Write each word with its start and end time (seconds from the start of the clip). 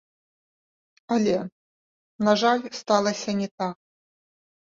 Але, 1.15 1.35
на 2.29 2.33
жаль, 2.43 2.63
сталася 2.79 3.31
не 3.43 3.47
так. 3.63 3.75